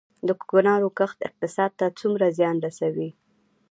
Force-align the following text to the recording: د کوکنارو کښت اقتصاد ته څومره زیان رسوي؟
د 0.27 0.29
کوکنارو 0.39 0.89
کښت 0.97 1.19
اقتصاد 1.27 1.71
ته 1.79 1.85
څومره 1.99 2.25
زیان 2.37 2.55
رسوي؟ 2.67 3.09